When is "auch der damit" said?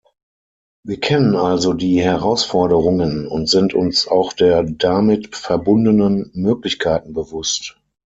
4.07-5.35